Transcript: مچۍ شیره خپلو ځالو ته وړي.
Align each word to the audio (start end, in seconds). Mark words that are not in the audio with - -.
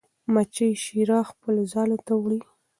مچۍ 0.33 0.71
شیره 0.83 1.19
خپلو 1.29 1.61
ځالو 1.73 1.97
ته 2.05 2.13
وړي. 2.21 2.39